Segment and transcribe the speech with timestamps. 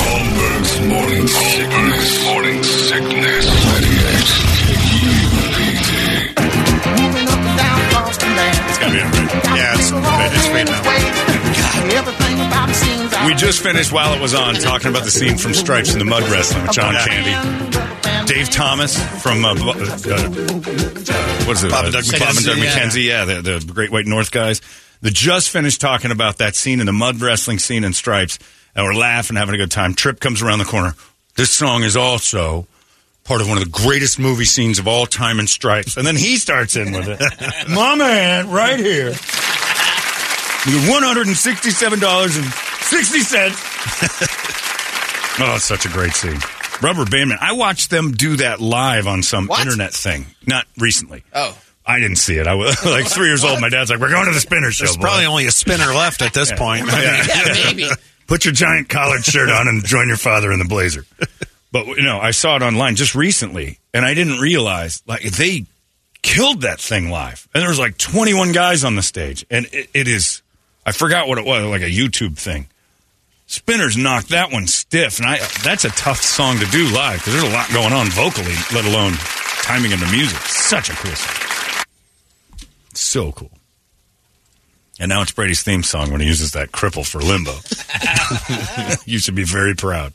[0.00, 2.24] Holmberg's morning sickness.
[2.24, 3.46] Morning sickness.
[7.48, 9.32] It's gotta be on right.
[9.56, 10.84] Yeah, it's, it's fading out.
[13.26, 16.04] We just finished while it was on talking about the scene from Stripes in the
[16.04, 17.32] Mud Wrestling with John Candy.
[18.32, 19.74] Dave Thomas from uh, uh, uh,
[21.46, 21.70] what is it?
[21.70, 23.24] Bob and Doug Bob and Doug McKenzie, yeah.
[23.24, 24.60] Yeah, the, the Great White North guys.
[25.00, 28.38] They just finished talking about that scene in the mud wrestling scene in Stripes,
[28.78, 29.92] and we're laughing, having a good time.
[29.94, 30.94] Trip comes around the corner.
[31.34, 32.68] This song is also
[33.24, 36.14] part of one of the greatest movie scenes of all time in Stripes, and then
[36.16, 37.68] he starts in with it.
[37.68, 39.12] My man, right here.
[40.90, 43.56] One hundred and sixty-seven dollars and sixty cents.
[45.40, 46.38] oh, it's such a great scene.
[46.82, 47.38] Rubber Bandman.
[47.40, 49.60] I watched them do that live on some What?
[49.60, 50.26] internet thing.
[50.46, 51.24] Not recently.
[51.34, 51.56] Oh.
[51.86, 52.46] I didn't see it.
[52.46, 53.60] I was like three years old.
[53.60, 55.86] My dad's like, "We're going to the spinner show." There's boy." probably only a spinner
[55.94, 56.84] left at this point.
[56.86, 57.88] I mean, Yeah, maybe.
[58.28, 61.04] Put your giant collared shirt on and join your father in the blazer.
[61.72, 65.66] But you know, I saw it online just recently, and I didn't realize like they
[66.22, 69.90] killed that thing live, and there was like 21 guys on the stage, and it,
[69.92, 70.42] it is.
[70.86, 72.68] I forgot what it was, like a YouTube thing.
[73.46, 77.34] Spinners knocked that one stiff, and I that's a tough song to do live because
[77.34, 79.12] there's a lot going on vocally, let alone
[79.62, 80.38] timing in the music.
[80.40, 81.84] Such a cool song.
[82.94, 83.57] So cool.
[84.98, 87.52] And now it's Brady's theme song when he uses that cripple for limbo.
[89.10, 90.12] you should be very proud.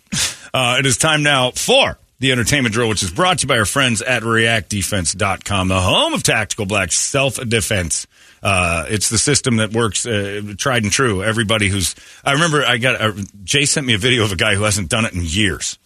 [0.54, 3.58] Uh, it is time now for the entertainment drill, which is brought to you by
[3.58, 8.08] our friends at reactdefense.com, the home of tactical black self defense.
[8.42, 11.24] Uh, it's the system that works uh, tried and true.
[11.24, 11.96] Everybody who's,
[12.26, 14.90] I remember I got, uh, Jay sent me a video of a guy who hasn't
[14.90, 15.78] done it in years.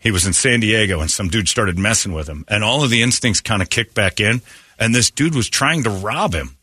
[0.00, 2.90] He was in San Diego and some dude started messing with him, and all of
[2.90, 4.42] the instincts kind of kicked back in.
[4.78, 6.57] And this dude was trying to rob him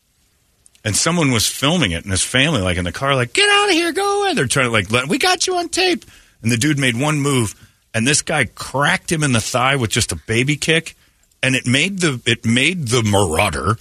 [0.85, 3.69] and someone was filming it, and his family, like in the car, like, get out
[3.69, 4.35] of here, go away.
[4.35, 6.05] They're trying to, like, let, we got you on tape.
[6.43, 7.55] And the dude made one move,
[7.91, 10.95] and this guy cracked him in the thigh with just a baby kick,
[11.41, 13.77] and it made the it made the marauder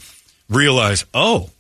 [0.49, 1.51] realize, oh,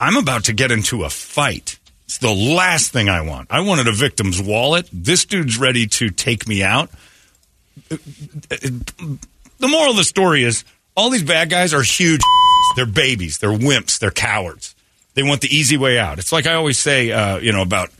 [0.00, 1.78] I'm about to get into a fight.
[2.06, 3.48] It's the last thing I want.
[3.50, 4.88] I wanted a victim's wallet.
[4.92, 6.88] This dude's ready to take me out.
[7.88, 10.64] The moral of the story is
[10.96, 12.20] all these bad guys are huge.
[12.76, 13.38] They're babies.
[13.38, 13.98] They're wimps.
[13.98, 14.75] They're cowards.
[15.16, 16.18] They want the easy way out.
[16.18, 17.90] It's like I always say, uh, you know, about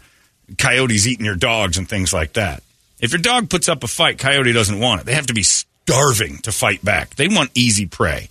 [0.58, 2.62] coyotes eating your dogs and things like that.
[3.00, 5.06] If your dog puts up a fight, coyote doesn't want it.
[5.06, 7.16] They have to be starving to fight back.
[7.16, 8.28] They want easy prey.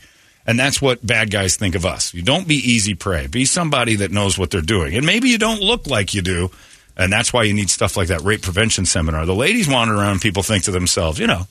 [0.47, 2.13] And that's what bad guys think of us.
[2.13, 3.25] You don't be easy prey.
[3.25, 4.95] Be somebody that knows what they're doing.
[4.95, 6.51] And maybe you don't look like you do.
[6.95, 9.25] And that's why you need stuff like that rape prevention seminar.
[9.25, 11.47] The ladies wander around, people think to themselves, you know,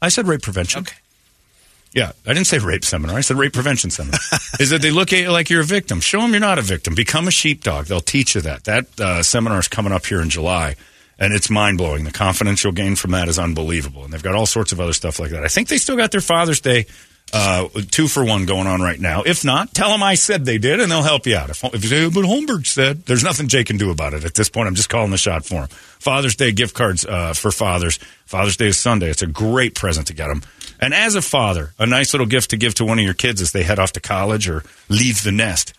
[0.00, 0.80] I said rape prevention.
[0.80, 0.96] Okay.
[1.92, 3.16] Yeah, I didn't say rape seminar.
[3.16, 4.20] I said rape prevention seminar.
[4.60, 6.00] is that they look at you like you're a victim.
[6.00, 6.94] Show them you're not a victim.
[6.94, 7.86] Become a sheepdog.
[7.86, 8.64] They'll teach you that.
[8.64, 10.76] That uh, seminar is coming up here in July,
[11.18, 12.04] and it's mind blowing.
[12.04, 14.04] The confidence you'll gain from that is unbelievable.
[14.04, 15.42] And they've got all sorts of other stuff like that.
[15.42, 16.86] I think they still got their Father's Day
[17.32, 19.22] uh, two for one going on right now.
[19.22, 21.50] If not, tell them I said they did, and they'll help you out.
[21.50, 24.34] If, if you say, but Holmberg said, there's nothing Jay can do about it at
[24.34, 24.68] this point.
[24.68, 25.68] I'm just calling the shot for him.
[25.68, 27.98] Father's Day gift cards uh, for fathers.
[28.26, 29.10] Father's Day is Sunday.
[29.10, 30.42] It's a great present to get them.
[30.80, 33.42] And as a father, a nice little gift to give to one of your kids
[33.42, 35.74] as they head off to college or leave the nest.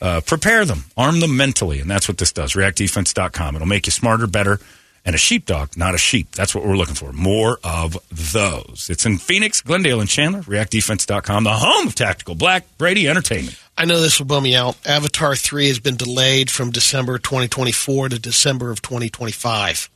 [0.00, 2.52] Uh, prepare them, arm them mentally, and that's what this does.
[2.54, 3.54] ReactDefense.com.
[3.54, 4.60] It'll make you smarter, better,
[5.06, 6.32] and a sheepdog, not a sheep.
[6.32, 7.12] That's what we're looking for.
[7.12, 8.88] More of those.
[8.90, 10.42] It's in Phoenix, Glendale, and Chandler.
[10.42, 13.56] ReactDefense.com, the home of tactical black Brady entertainment.
[13.78, 14.76] I know this will bum me out.
[14.84, 19.88] Avatar 3 has been delayed from December 2024 to December of 2025.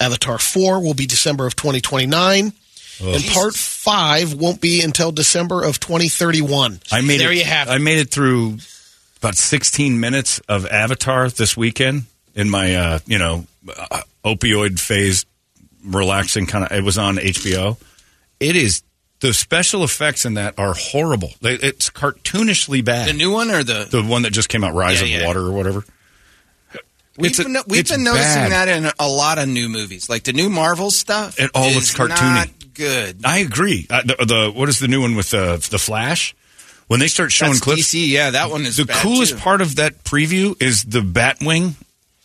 [0.00, 2.52] Avatar 4 will be December of 2029.
[3.04, 6.80] And part 5 won't be until December of 2031.
[6.92, 7.72] I made there it, you have it.
[7.72, 8.58] I made it through
[9.18, 12.04] about 16 minutes of Avatar this weekend
[12.36, 13.46] in my, uh, you know,
[13.76, 15.24] uh, opioid phase,
[15.84, 16.72] relaxing kind of.
[16.72, 17.76] It was on HBO.
[18.40, 18.82] It is
[19.20, 21.32] the special effects in that are horrible.
[21.40, 23.08] They- It's cartoonishly bad.
[23.08, 23.86] The new one or the?
[23.90, 25.26] the one that just came out, Rise Yeah, of yeah.
[25.26, 25.84] Water or whatever.
[27.18, 28.52] We've a- been, we've been noticing bad.
[28.52, 31.38] that in a lot of new movies, like the new Marvel stuff.
[31.38, 32.08] It all looks cartoony.
[32.20, 33.20] Not good.
[33.24, 33.86] I agree.
[33.90, 36.34] Uh, the, the what is the new one with the the Flash?
[36.88, 38.08] When they start showing That's clips, DC.
[38.08, 39.38] Yeah, that one is the coolest too.
[39.38, 41.74] part of that preview is the Batwing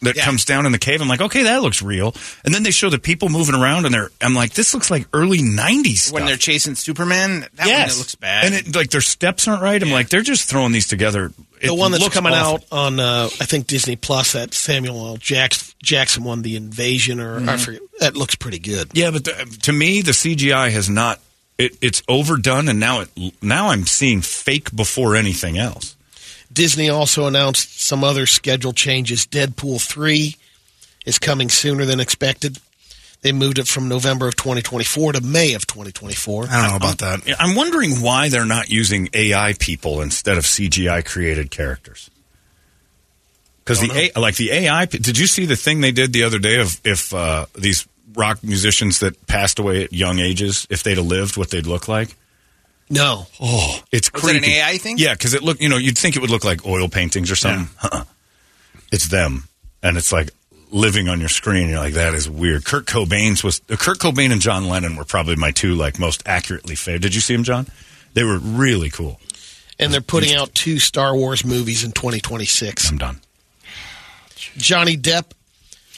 [0.01, 0.25] that Yeah.
[0.25, 1.01] comes down in the cave.
[1.01, 2.15] I'm like, okay, that looks real.
[2.45, 4.11] And then they show the people moving around, and they're.
[4.21, 6.13] I'm like, this looks like early '90s stuff.
[6.13, 7.41] when they're chasing Superman.
[7.55, 8.45] That yes, one it looks bad.
[8.45, 9.81] and it, like their steps aren't right.
[9.81, 11.31] I'm like, they're just throwing these together.
[11.59, 12.55] It the one that's coming awful.
[12.55, 15.17] out on, uh, I think, Disney Plus, that Samuel L.
[15.17, 17.49] Jackson, Jackson one, The Invasion, or Mm-hmm.
[17.49, 17.81] I forget.
[17.99, 18.89] That looks pretty good.
[18.93, 21.19] Yeah, but the, to me, the CGI has not.
[21.57, 23.09] It, it's overdone, and now it
[23.41, 25.95] now I'm seeing fake before anything else.
[26.51, 29.25] Disney also announced some other schedule changes.
[29.25, 30.35] Deadpool 3
[31.05, 32.59] is coming sooner than expected.
[33.21, 36.47] They moved it from November of 2024 to May of 2024.
[36.49, 37.35] I don't know about that.
[37.39, 42.09] I'm wondering why they're not using AI people instead of CGI created characters.
[43.63, 46.39] Because the A, like the AI, did you see the thing they did the other
[46.39, 50.97] day of if uh, these rock musicians that passed away at young ages, if they'd
[50.97, 52.15] have lived, what they'd look like?
[52.89, 53.27] No.
[53.41, 54.55] Oh, it's Was that an creepy.
[54.57, 54.97] AI thing?
[54.97, 57.35] Yeah, because it look, you know, you'd think it would look like oil paintings or
[57.35, 57.67] something.
[57.83, 58.03] Uh-uh.
[58.91, 59.49] It's them,
[59.83, 60.29] and it's like
[60.71, 61.69] living on your screen.
[61.69, 62.63] You're like, that is weird.
[62.65, 66.23] Kurt Cobain's was uh, Kurt Cobain and John Lennon were probably my two like most
[66.25, 67.01] accurately favored.
[67.01, 67.67] Did you see them, John?
[68.13, 69.19] They were really cool.
[69.79, 72.89] And they're putting out two Star Wars movies in 2026.
[72.89, 73.19] I'm done.
[74.57, 75.31] Johnny Depp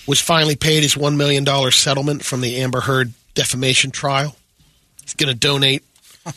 [0.05, 4.35] was finally paid his $1 million settlement from the Amber Heard defamation trial.
[5.03, 5.83] He's going to donate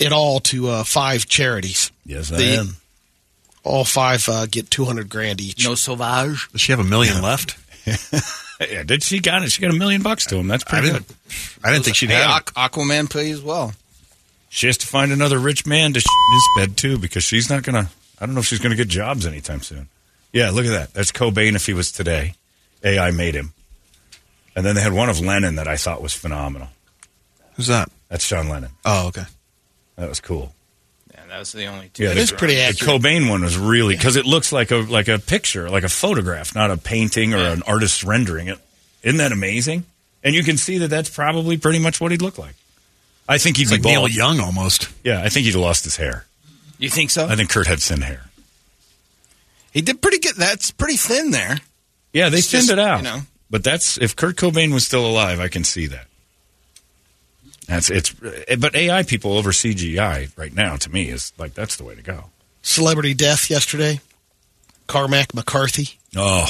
[0.00, 1.92] it all to uh, five charities.
[2.04, 2.76] Yes, I The- am.
[3.62, 5.64] All five uh, get 200 grand each.
[5.64, 6.48] no Sauvage.
[6.50, 7.56] Does she have a million left?
[8.70, 9.50] Yeah, did she got it?
[9.50, 10.46] She got a million bucks to him.
[10.46, 11.08] That's I pretty didn't.
[11.08, 11.16] good.
[11.64, 12.42] I didn't think she'd Hey, have.
[12.42, 12.44] it.
[12.54, 13.72] Aqu- Aquaman plays well.
[14.50, 17.48] She has to find another rich man to sh- in his bed too, because she's
[17.48, 17.88] not gonna.
[18.20, 19.88] I don't know if she's gonna get jobs anytime soon.
[20.30, 20.92] Yeah, look at that.
[20.92, 22.34] That's Cobain if he was today.
[22.84, 23.54] AI made him.
[24.54, 26.68] And then they had one of Lennon that I thought was phenomenal.
[27.54, 27.90] Who's that?
[28.10, 28.72] That's John Lennon.
[28.84, 29.24] Oh, okay.
[30.00, 30.54] That was cool.
[31.14, 32.04] Yeah, that was the only two.
[32.04, 32.72] Yeah, It the- is pretty the.
[32.72, 36.54] Cobain one was really because it looks like a like a picture, like a photograph,
[36.54, 38.48] not a painting or an artist's rendering.
[38.48, 38.58] It
[39.02, 39.84] isn't that amazing?
[40.24, 42.54] And you can see that that's probably pretty much what he'd look like.
[43.28, 44.08] I think he'd It's be like Neil.
[44.08, 44.88] Young almost.
[45.04, 46.26] Yeah, I think he'd have lost his hair.
[46.78, 47.26] You think so?
[47.26, 48.24] I think Kurt had thin hair.
[49.72, 50.34] he did pretty good.
[50.36, 51.58] That's pretty thin there.
[52.12, 52.98] Yeah, they thinned it out.
[52.98, 53.20] you know.
[53.50, 56.06] But that's if Kurt Cobain was still alive, I can see that.
[57.70, 58.14] That's it's
[58.48, 61.94] eh, but AI people over CGI right now to me is like that's the way
[61.94, 62.24] to go.
[62.62, 64.00] Celebrity death yesterday.
[64.88, 66.46] Carmack McCarthy, Oh,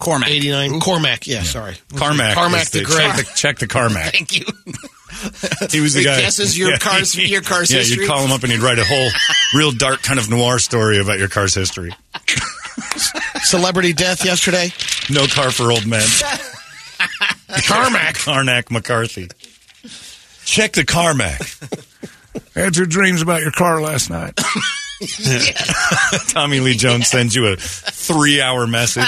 [0.00, 0.28] Cormac.
[0.28, 0.80] 89.
[0.80, 1.76] Cormac, yeah, sorry.
[1.94, 2.34] Carmack.
[2.34, 3.16] Carmack is the check Great.
[3.16, 4.12] the, check the Carmack.
[4.12, 4.44] Thank you.
[5.70, 6.20] He was the He guy.
[6.20, 8.02] guesses your car's- your car's yeah, history.
[8.02, 9.08] you'd call him up and he'd write a whole
[9.54, 11.92] real dark kind of noir story about your car's history.
[13.42, 14.70] Celebrity death yesterday.
[15.10, 16.06] No car for old men.
[17.66, 18.14] Carmack.
[18.16, 19.28] Carnac McCarthy.
[20.48, 21.42] Check the Carmack.
[22.54, 24.34] Had your dreams about your car last night.
[26.28, 29.04] Tommy Lee Jones sends you a three hour message.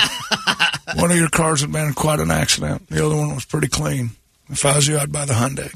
[0.97, 2.89] One of your cars had been in quite an accident.
[2.89, 4.11] The other one was pretty clean.
[4.51, 5.75] If I was you, I'd buy the Hyundai.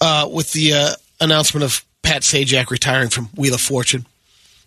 [0.00, 4.06] Uh, with the uh, announcement of Pat Sajak retiring from Wheel of Fortune,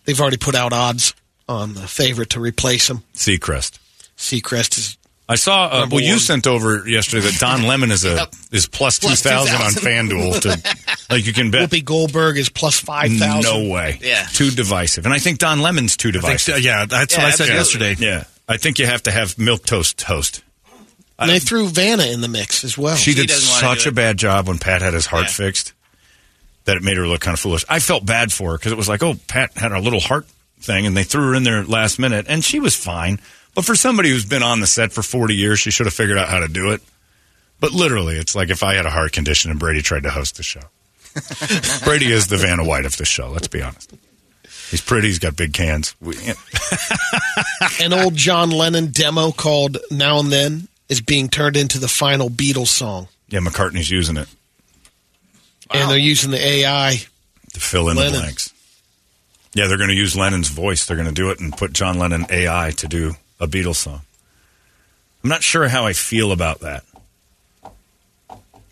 [0.04, 1.14] they've already put out odds
[1.48, 3.02] on the favorite to replace him.
[3.14, 3.78] Seacrest.
[4.18, 4.98] Seacrest is
[5.30, 5.68] I saw.
[5.68, 9.06] Uh, Number well, you sent over yesterday that Don Lemon is a is plus two
[9.06, 10.40] Plus thousand on FanDuel.
[10.42, 11.70] To like you can bet.
[11.70, 13.42] Whoopi Goldberg is plus 5,000.
[13.42, 13.98] No way.
[14.02, 14.24] Yeah.
[14.32, 16.60] Too divisive, and I think Don Lemon's too I think divisive.
[16.60, 17.88] yeah, that's Yeah, what I said absolutely.
[17.90, 18.06] yesterday.
[18.06, 20.42] Yeah, I think you have to have milk toast toast.
[21.18, 22.96] And they threw Vanna in the mix as well.
[22.96, 25.32] She He did such a bad job when Pat had his heart Yeah.
[25.32, 25.74] fixed
[26.64, 27.64] that it made her look kind of foolish.
[27.68, 30.26] I felt bad for her because it was like, oh, Pat had a little heart
[30.60, 33.20] thing, and they threw her in there last minute, and she was fine.
[33.54, 36.18] But for somebody who's been on the set for forty years, she should have figured
[36.18, 36.80] out how to do it.
[37.60, 40.36] But literally, it's like if I had a heart condition and Brady tried to host
[40.36, 40.60] the show.
[41.84, 43.28] Brady is the Vanna White of the show.
[43.28, 43.92] Let's be honest.
[44.70, 45.08] He's pretty.
[45.08, 45.94] He's got big cans.
[47.80, 52.30] An old John Lennon demo called Now and Then is being turned into the final
[52.30, 53.08] Beatles song.
[53.28, 54.28] yeah, McCartney's using it
[55.70, 56.96] And they're using the AI.
[57.52, 58.12] to fill in Lennon.
[58.12, 58.52] the blanks.
[59.54, 60.84] Yeah, they're going to use Lennon's voice.
[60.86, 64.02] They're going to do it and put John Lennon AI to do a Beatles song.
[65.24, 66.84] I'm not sure how I feel about that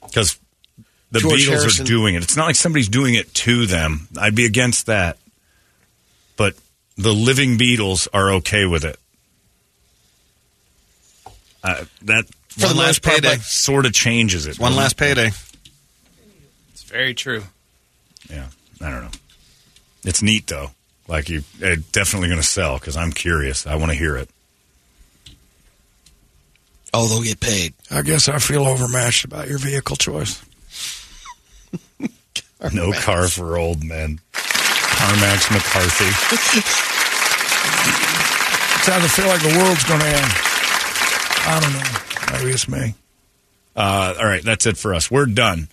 [0.05, 0.39] because
[1.11, 2.23] the George Beatles Harrison- are doing it.
[2.23, 4.09] It's not like somebody's doing it to them.
[4.19, 5.19] I'd be against that,
[6.37, 6.55] but
[6.97, 8.99] the living Beatles are okay with it.
[11.63, 13.29] Uh, that For the One most last payday.
[13.31, 14.59] like- sort of changes it.
[14.59, 15.33] One last payday.
[16.73, 17.45] It's very true.
[18.31, 18.47] Yeah,
[18.81, 19.11] I don't know.
[20.05, 20.71] It's neat though.
[21.09, 23.67] Like you, it's definitely going to sell because I'm curious.
[23.67, 24.29] I want to hear it.
[26.95, 27.75] Oh, they'll get paid.
[27.91, 30.43] I guess I feel overmatched about your vehicle choice.
[32.73, 34.21] no car for old men.
[34.33, 36.11] Carmax McCarthy.
[38.83, 40.33] Sometimes I feel like the world's going to end.
[41.47, 42.39] I don't know.
[42.39, 42.95] Maybe it's me.
[43.77, 45.11] Uh, all right, that's it for us.
[45.11, 45.69] We're done.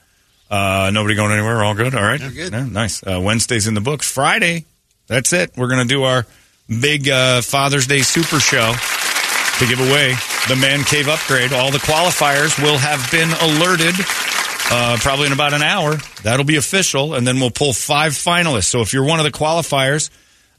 [0.49, 1.63] Uh, nobody going anywhere.
[1.63, 1.95] All good.
[1.95, 2.19] All right.
[2.19, 2.53] good.
[2.53, 3.01] Yeah, nice.
[3.01, 4.11] Uh, Wednesday's in the books.
[4.11, 4.65] Friday.
[5.07, 5.51] That's it.
[5.55, 6.25] We're going to do our
[6.67, 8.73] big uh, Father's Day Super Show
[9.59, 10.13] to give away
[10.49, 11.53] the Man Cave upgrade.
[11.53, 13.95] All the qualifiers will have been alerted
[14.71, 15.95] uh, probably in about an hour.
[16.23, 18.65] That'll be official, and then we'll pull five finalists.
[18.65, 20.09] So if you're one of the qualifiers,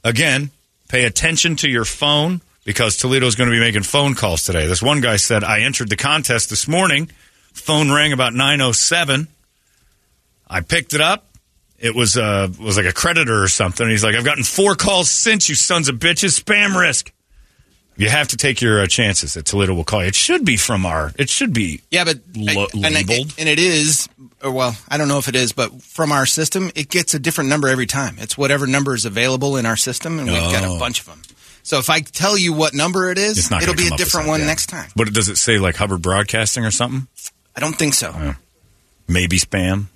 [0.03, 0.49] again,
[0.87, 4.65] pay attention to your phone because Toledo's going to be making phone calls today.
[4.67, 7.09] This one guy said, I entered the contest this morning.
[7.53, 9.27] Phone rang about 907.
[10.49, 11.25] I picked it up.
[11.79, 13.87] It was uh was like a creditor or something.
[13.87, 16.41] He's like, I've gotten four calls since you sons of bitches.
[16.41, 17.11] Spam risk.
[17.97, 19.33] You have to take your uh, chances.
[19.33, 20.07] that Toledo will call you.
[20.07, 21.11] It should be from our.
[21.17, 21.81] It should be.
[21.89, 23.33] Yeah, but Lo- and, labeled?
[23.39, 24.07] and it is.
[24.43, 27.19] Or well, I don't know if it is, but from our system, it gets a
[27.19, 28.17] different number every time.
[28.19, 30.75] It's whatever number is available in our system, and we've got Oh.
[30.75, 31.21] a bunch of them.
[31.63, 34.45] So if I tell you what number it is, it'll be a different one yeah.
[34.45, 34.89] next time.
[34.95, 37.07] But does it say like Hubbard Broadcasting or something?
[37.55, 38.35] I don't think so.
[39.07, 39.87] Maybe spam.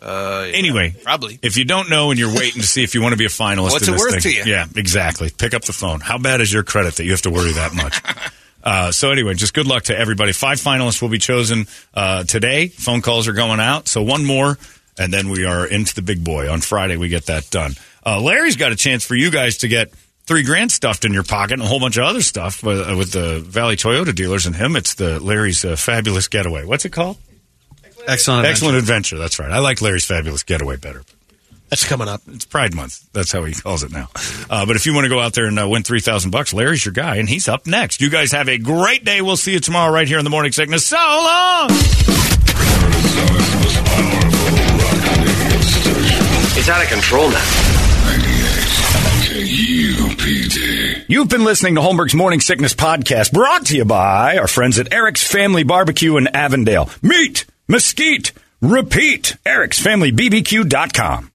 [0.00, 1.38] Uh, Anyway, probably.
[1.42, 3.28] If you don't know and you're waiting to see if you want to be a
[3.28, 4.44] finalist, What's it worth thing, to you?
[4.44, 5.30] Yeah, exactly.
[5.36, 6.00] Pick up the phone.
[6.00, 8.00] How bad is your credit that you have to worry that much?
[8.62, 10.32] uh, so anyway, just good luck to everybody.
[10.32, 12.68] Five finalists will be chosen uh, today.
[12.68, 14.56] Phone calls are going out, so one more,
[14.98, 16.96] and then we are into the big boy on Friday.
[16.96, 17.72] We get that done.
[18.06, 19.92] Uh, Larry's got a chance for you guys to get.
[20.26, 22.94] Three grand stuffed in your pocket and a whole bunch of other stuff with, uh,
[22.98, 24.76] with the Valley Toyota dealers and him.
[24.76, 26.66] It's the Larry's uh, Fabulous Getaway.
[26.66, 27.16] What's it called?
[28.06, 28.46] Excellent.
[28.46, 29.18] Excellent Adventure.
[29.18, 29.50] That's right.
[29.50, 31.02] I like Larry's Fabulous Getaway better.
[31.68, 32.22] That's coming up.
[32.28, 33.12] It's Pride Month.
[33.12, 34.08] That's how he calls it now.
[34.48, 36.54] Uh, but if you want to go out there and uh, win three thousand bucks,
[36.54, 38.00] Larry's your guy, and he's up next.
[38.00, 39.20] You guys have a great day.
[39.20, 40.86] We'll see you tomorrow right here in the morning sickness.
[40.86, 41.68] So long.
[46.56, 47.44] It's out of control now.
[49.38, 51.04] KUPD.
[51.06, 54.92] You've been listening to Holmberg's Morning Sickness Podcast, brought to you by our friends at
[54.92, 56.90] Eric's Family Barbecue in Avondale.
[57.02, 58.32] Meet, mesquite,
[58.62, 59.36] repeat.
[59.46, 61.26] Eric'sFamilyBBQ.com.